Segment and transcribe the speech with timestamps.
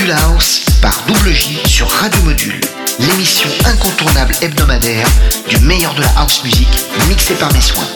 [0.00, 2.58] Module House par Double J sur Radio Module,
[3.00, 5.06] l'émission incontournable hebdomadaire
[5.46, 6.68] du meilleur de la house music
[7.06, 7.86] mixée par mes soins.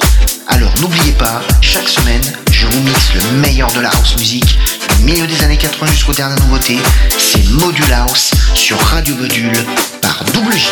[0.48, 2.20] Alors n'oubliez pas, chaque semaine,
[2.50, 4.58] je vous mixe le meilleur de la house music
[4.98, 6.79] du milieu des années 80 jusqu'aux dernières nouveautés.
[7.16, 9.64] C'est Module House sur Radio Module
[10.02, 10.68] par Double J.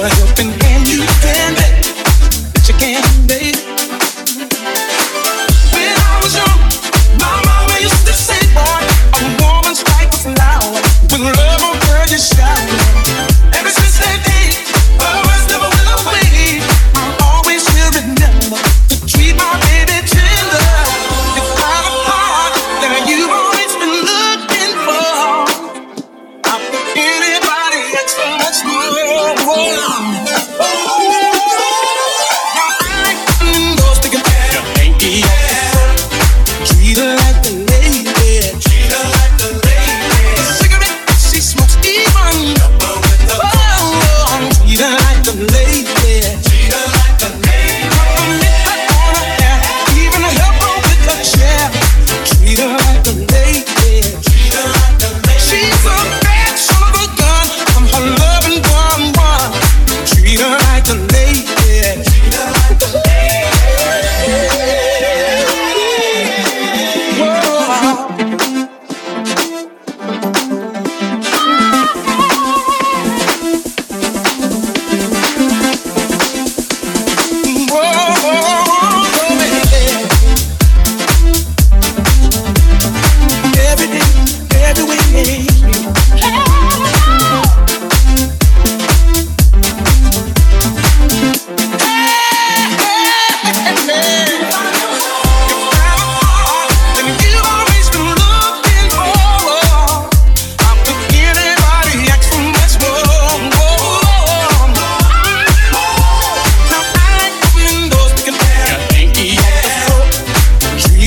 [0.00, 0.61] the helping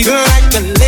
[0.06, 0.85] you like a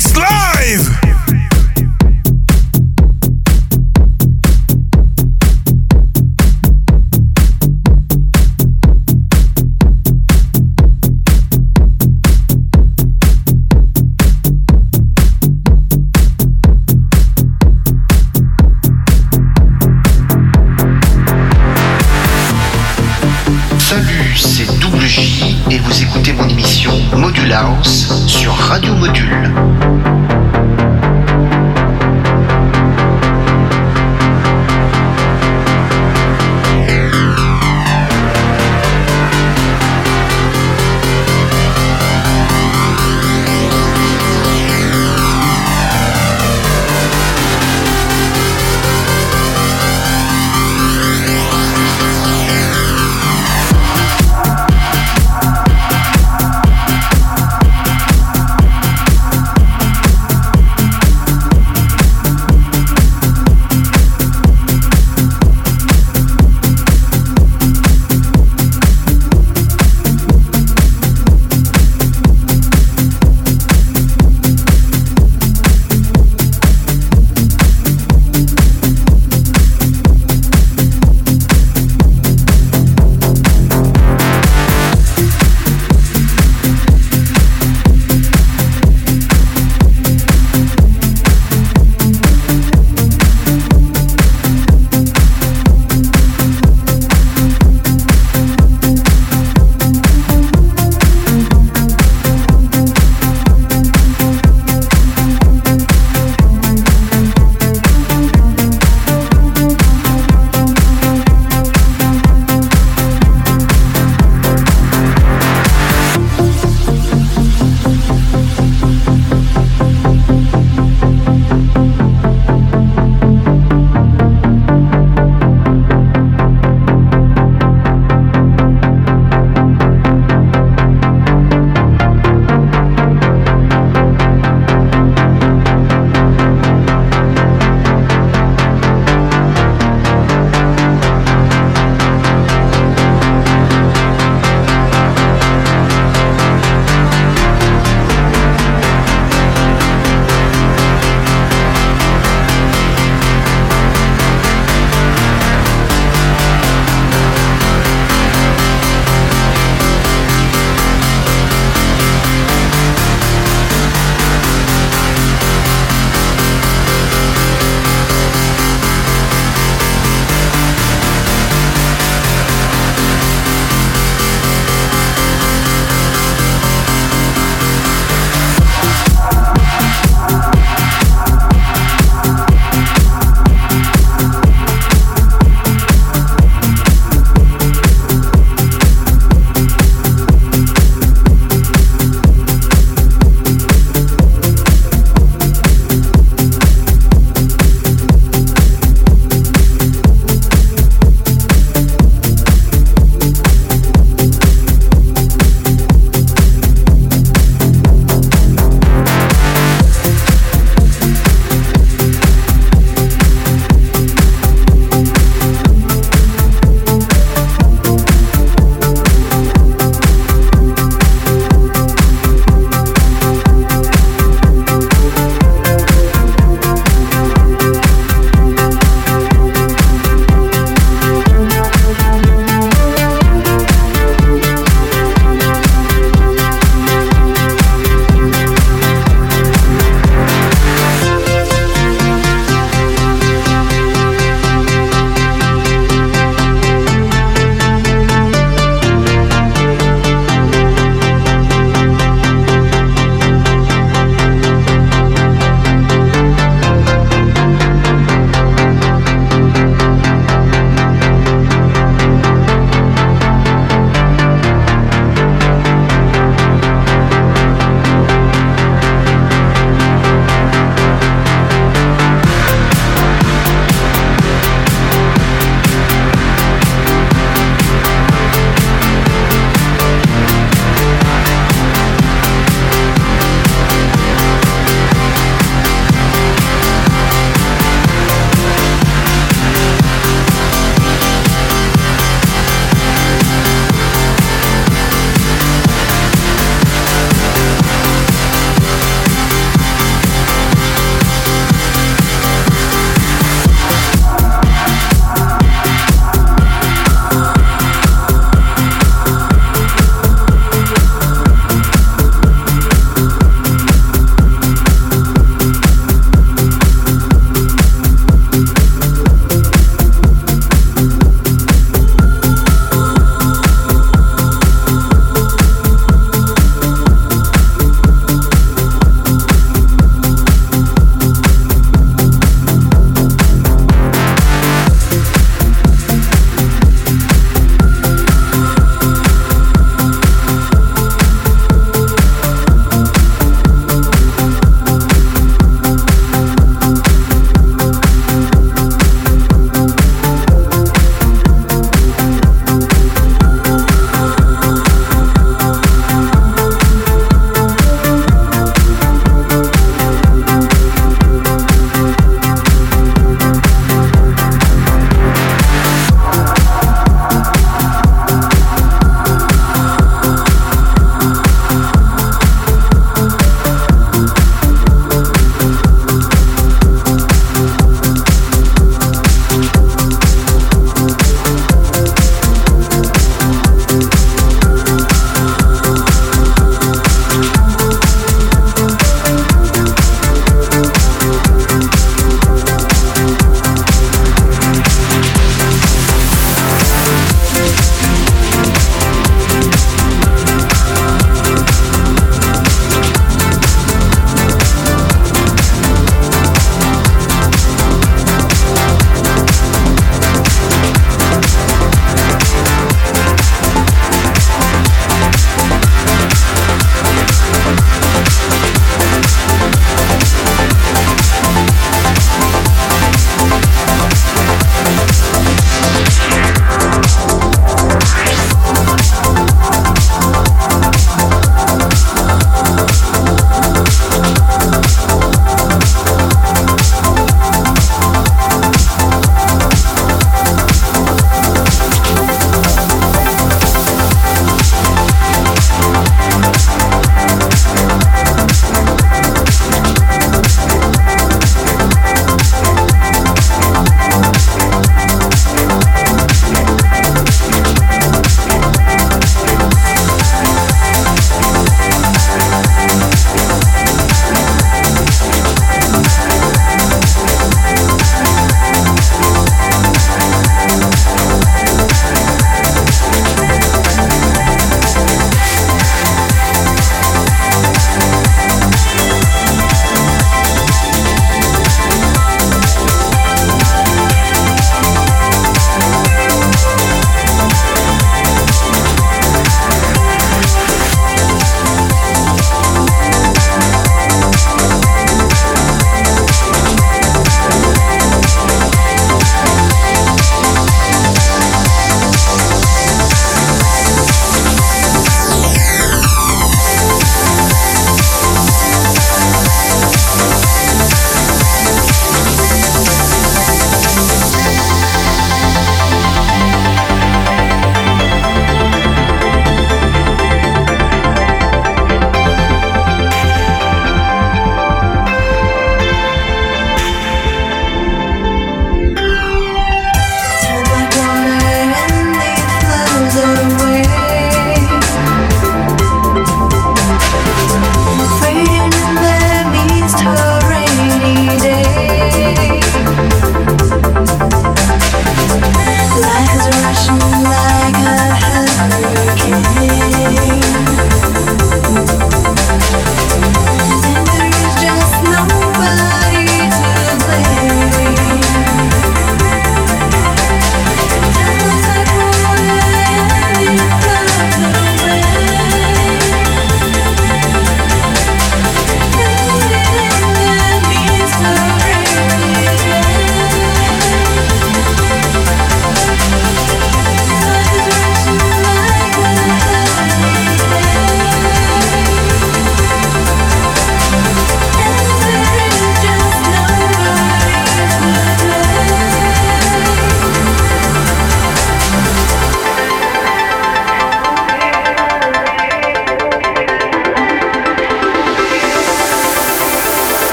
[0.00, 1.07] It's Live!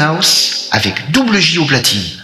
[0.00, 2.19] House avec double J au platine.